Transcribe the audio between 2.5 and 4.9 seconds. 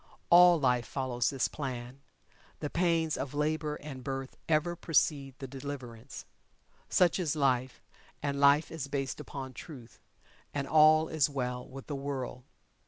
the pains of labor and birth ever